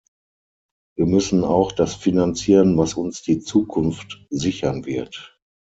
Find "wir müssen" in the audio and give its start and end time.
0.97-1.43